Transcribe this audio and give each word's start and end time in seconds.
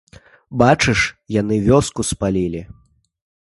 Бачыш, 0.61 1.01
яны 1.41 1.55
вёску 1.67 2.01
спалілі. 2.13 2.61